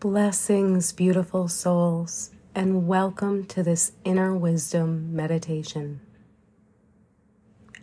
[0.00, 6.00] Blessings, beautiful souls, and welcome to this inner wisdom meditation.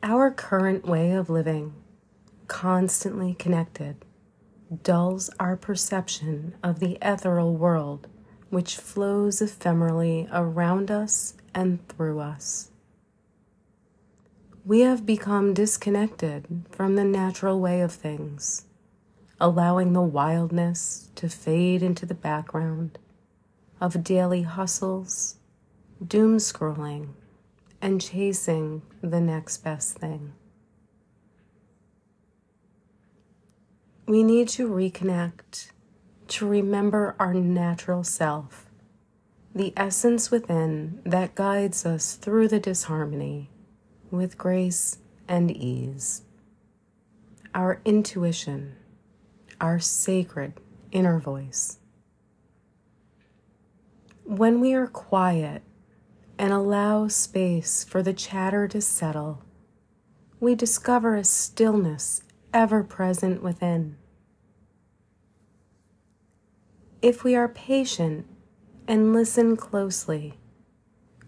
[0.00, 1.74] Our current way of living,
[2.46, 4.04] constantly connected,
[4.84, 8.06] dulls our perception of the ethereal world
[8.48, 12.70] which flows ephemerally around us and through us.
[14.64, 18.66] We have become disconnected from the natural way of things
[19.40, 22.98] allowing the wildness to fade into the background
[23.80, 25.36] of daily hustles,
[26.06, 27.08] doom scrolling,
[27.82, 30.32] and chasing the next best thing.
[34.06, 35.70] We need to reconnect
[36.28, 38.70] to remember our natural self,
[39.54, 43.50] the essence within that guides us through the disharmony
[44.10, 46.22] with grace and ease.
[47.54, 48.76] Our intuition
[49.64, 50.52] our sacred
[50.92, 51.78] inner voice.
[54.24, 55.62] When we are quiet
[56.38, 59.42] and allow space for the chatter to settle,
[60.38, 63.96] we discover a stillness ever present within.
[67.00, 68.26] If we are patient
[68.86, 70.34] and listen closely,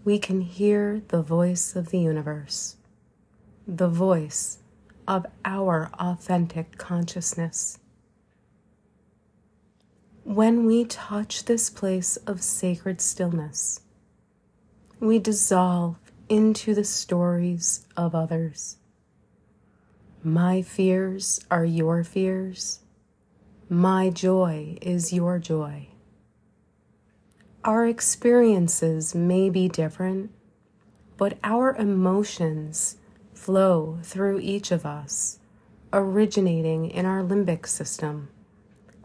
[0.05, 2.77] we can hear the voice of the universe,
[3.67, 4.59] the voice
[5.09, 7.79] of our authentic consciousness.
[10.27, 13.83] When we touch this place of sacred stillness,
[14.99, 18.79] we dissolve into the stories of others.
[20.25, 22.81] My fears are your fears.
[23.69, 25.91] My joy is your joy.
[27.63, 30.33] Our experiences may be different,
[31.17, 32.97] but our emotions
[33.33, 35.39] flow through each of us,
[35.93, 38.31] originating in our limbic system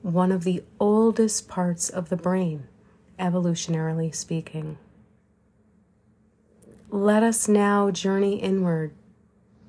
[0.02, 2.68] one of the oldest parts of the brain,
[3.20, 4.78] evolutionarily speaking.
[6.90, 8.94] Let us now journey inward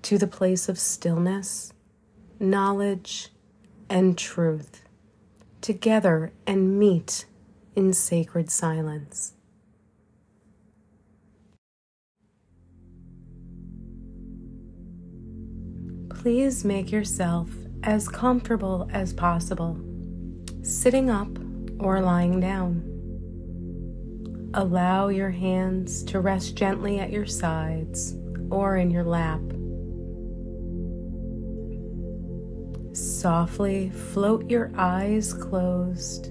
[0.03, 1.73] to the place of stillness,
[2.41, 3.29] knowledge,
[3.89, 4.83] and truth,
[5.61, 7.27] together and meet
[7.77, 9.35] in sacred silence.
[16.09, 17.51] Please make yourself
[17.83, 19.77] as comfortable as possible
[20.63, 21.29] sitting up
[21.81, 22.89] or lying down.
[24.55, 28.15] Allow your hands to rest gently at your sides
[28.51, 29.41] or in your lap.
[32.95, 36.27] Softly float your eyes closed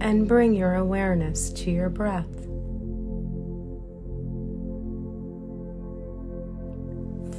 [0.00, 2.26] and bring your awareness to your breath.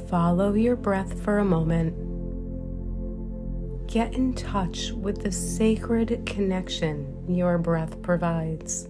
[0.08, 2.03] Follow your breath for a moment
[3.94, 8.88] get in touch with the sacred connection your breath provides.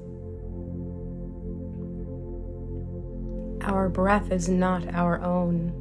[3.71, 5.75] Our breath is not our own.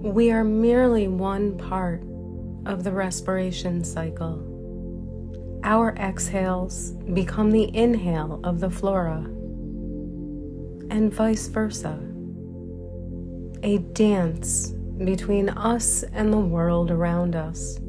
[0.00, 2.04] We are merely one part
[2.66, 4.44] of the respiration cycle.
[5.64, 9.24] Our exhales become the inhale of the flora,
[10.88, 11.98] and vice versa.
[13.64, 17.80] A dance between us and the world around us.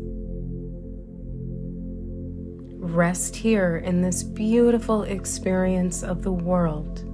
[2.89, 7.05] Rest here in this beautiful experience of the world,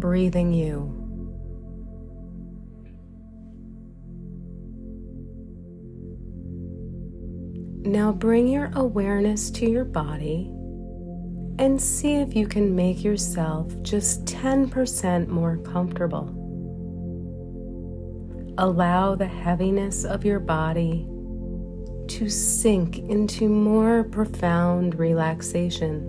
[0.00, 0.98] breathing you.
[7.88, 10.50] Now bring your awareness to your body
[11.58, 16.26] and see if you can make yourself just 10% more comfortable.
[18.58, 21.06] Allow the heaviness of your body
[22.12, 26.06] to sink into more profound relaxation.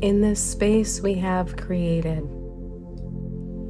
[0.00, 2.22] In this space we have created,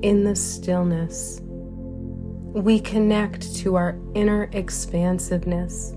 [0.02, 5.94] in the stillness, we connect to our inner expansiveness,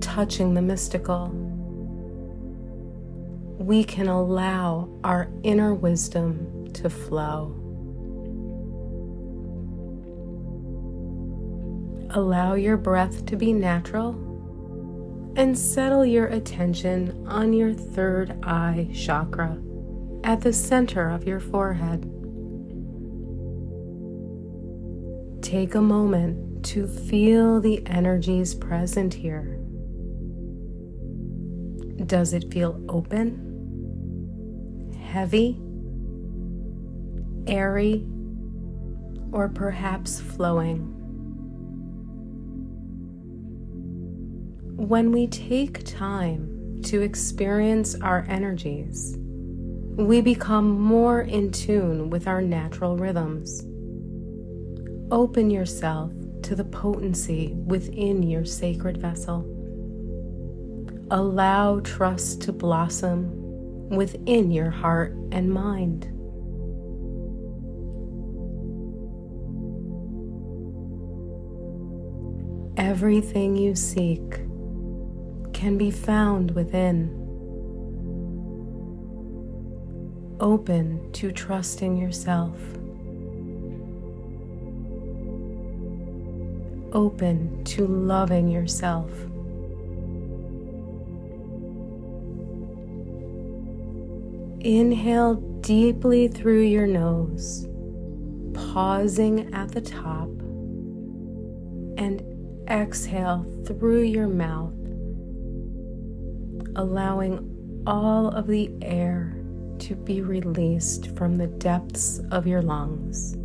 [0.00, 1.28] touching the mystical.
[3.58, 7.61] We can allow our inner wisdom to flow.
[12.14, 14.10] Allow your breath to be natural
[15.34, 19.58] and settle your attention on your third eye chakra
[20.22, 22.02] at the center of your forehead.
[25.42, 29.58] Take a moment to feel the energies present here.
[32.04, 33.48] Does it feel open,
[35.02, 35.58] heavy,
[37.46, 38.06] airy,
[39.32, 41.01] or perhaps flowing?
[44.82, 49.16] When we take time to experience our energies,
[49.96, 53.62] we become more in tune with our natural rhythms.
[55.12, 56.10] Open yourself
[56.42, 59.46] to the potency within your sacred vessel.
[61.12, 66.08] Allow trust to blossom within your heart and mind.
[72.76, 74.40] Everything you seek
[75.62, 77.08] can be found within.
[80.40, 82.58] Open to trusting yourself.
[86.92, 89.08] Open to loving yourself.
[94.64, 97.68] Inhale deeply through your nose,
[98.52, 100.28] pausing at the top,
[101.98, 102.20] and
[102.68, 104.81] exhale through your mouth
[106.76, 109.36] allowing all of the air
[109.78, 113.36] to be released from the depths of your lungs.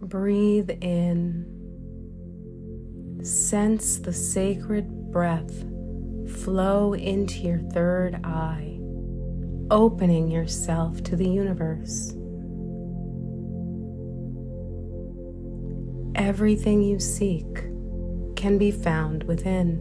[0.00, 1.50] Breathe in.
[3.22, 5.64] Sense the sacred breath
[6.28, 8.78] flow into your third eye,
[9.70, 12.14] opening yourself to the universe.
[16.14, 17.64] Everything you seek
[18.44, 19.80] can be found within.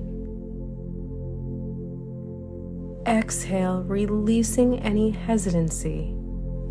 [3.06, 6.16] Exhale, releasing any hesitancy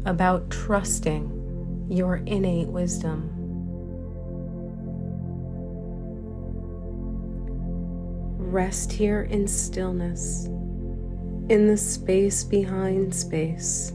[0.06, 3.28] about trusting your innate wisdom.
[8.38, 10.46] Rest here in stillness,
[11.50, 13.92] in the space behind space,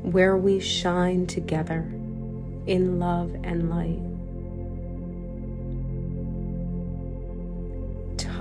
[0.00, 1.80] where we shine together
[2.66, 4.11] in love and light.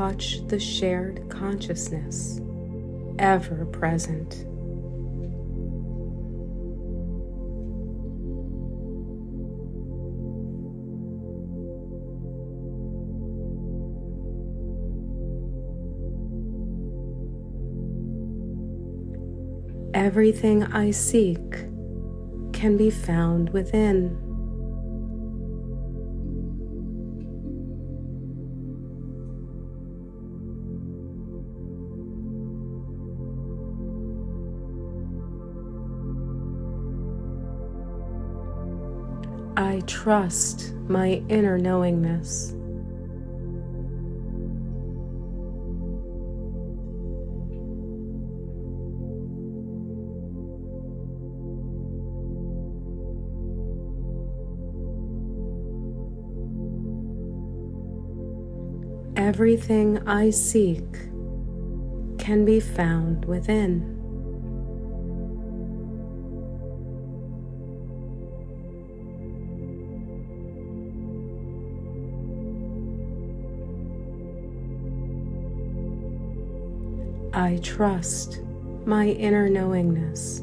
[0.01, 2.41] Touch the shared consciousness
[3.19, 4.47] ever present.
[19.93, 21.37] Everything I seek
[22.53, 24.20] can be found within.
[39.57, 42.55] I trust my inner knowingness.
[59.17, 60.83] Everything I seek
[62.17, 64.00] can be found within.
[77.41, 78.39] I trust
[78.85, 80.41] my inner knowingness.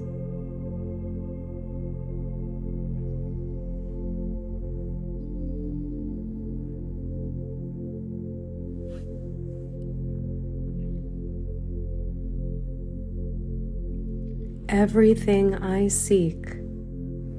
[14.68, 16.46] Everything I seek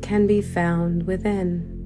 [0.01, 1.78] can be found within.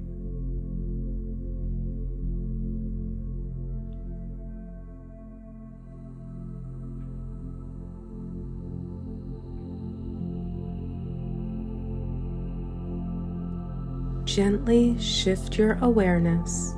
[14.24, 16.74] Gently shift your awareness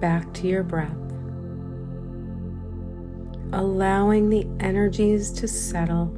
[0.00, 0.90] back to your breath,
[3.52, 6.14] allowing the energies to settle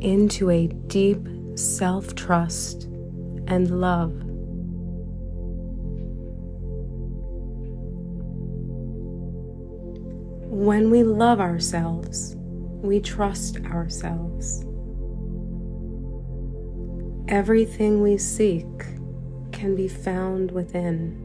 [0.00, 2.84] into a deep self trust
[3.46, 4.12] and love.
[10.48, 14.64] When we love ourselves, we trust ourselves.
[17.28, 18.66] Everything we seek
[19.50, 21.24] can be found within.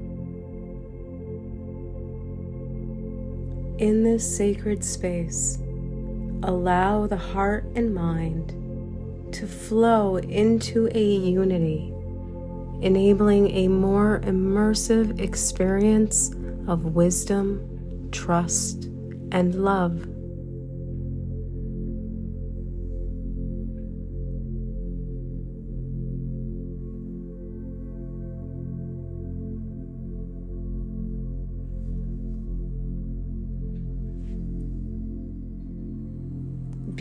[3.78, 5.60] In this sacred space,
[6.42, 8.50] allow the heart and mind
[9.36, 11.94] to flow into a unity,
[12.82, 16.32] enabling a more immersive experience
[16.68, 18.86] of wisdom, trust,
[19.32, 20.08] and love.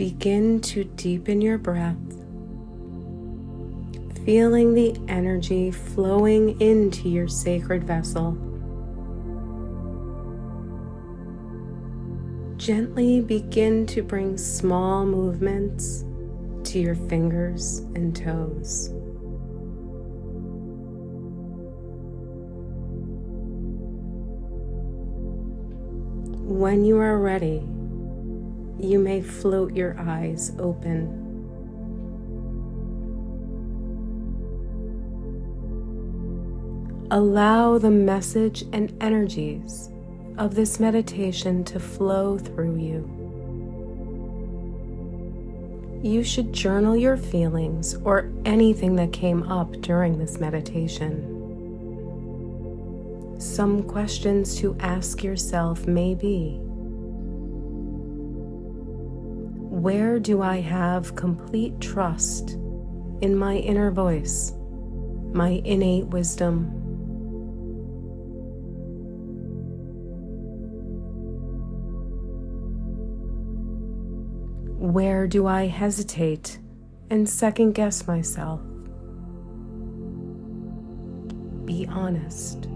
[0.01, 1.95] Begin to deepen your breath,
[4.25, 8.31] feeling the energy flowing into your sacred vessel.
[12.57, 16.03] Gently begin to bring small movements
[16.63, 18.89] to your fingers and toes.
[26.41, 27.61] When you are ready,
[28.83, 31.17] you may float your eyes open.
[37.11, 39.89] Allow the message and energies
[40.37, 43.17] of this meditation to flow through you.
[46.01, 51.27] You should journal your feelings or anything that came up during this meditation.
[53.39, 56.59] Some questions to ask yourself may be
[59.81, 62.51] Where do I have complete trust
[63.21, 64.53] in my inner voice,
[65.33, 66.65] my innate wisdom?
[74.77, 76.59] Where do I hesitate
[77.09, 78.61] and second guess myself?
[81.65, 82.67] Be honest.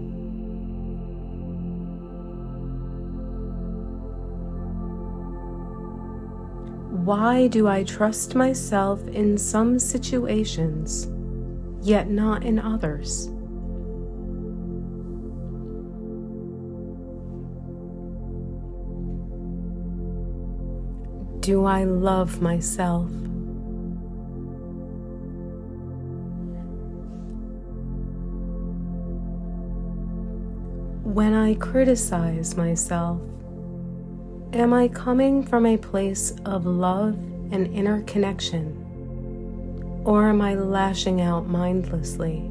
[7.06, 11.06] Why do I trust myself in some situations,
[11.80, 13.26] yet not in others?
[21.38, 23.08] Do I love myself?
[31.04, 33.20] When I criticize myself,
[34.56, 37.14] am I coming from a place of love
[37.52, 38.82] and inner connection?
[40.02, 42.42] Or am I lashing out mindlessly?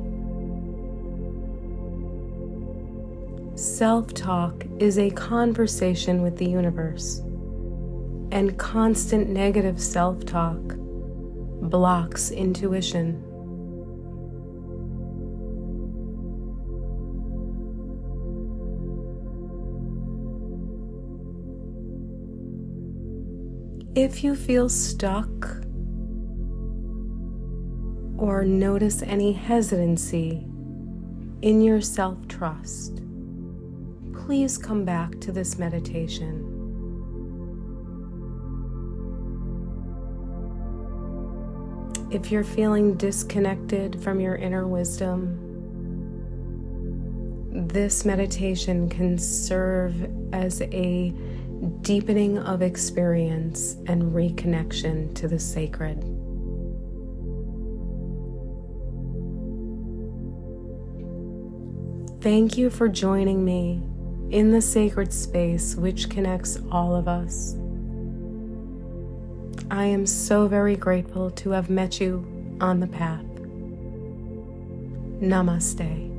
[3.56, 7.22] Self talk is a conversation with the universe
[8.32, 10.60] and constant negative self talk
[11.62, 13.24] blocks intuition.
[23.96, 25.30] If you feel stuck
[28.18, 30.46] or notice any hesitancy
[31.42, 33.02] in your self trust,
[34.14, 36.52] please come back to this meditation.
[42.12, 45.40] If you're feeling disconnected from your inner wisdom,
[47.70, 51.14] this meditation can serve as a
[51.66, 56.02] deepening of experience and reconnection to the sacred.
[62.22, 63.84] Thank you for joining me
[64.32, 67.56] in the sacred space which connects all of us.
[69.70, 72.26] I am so very grateful to have met you
[72.62, 73.26] on the path.
[75.22, 76.15] Namaste.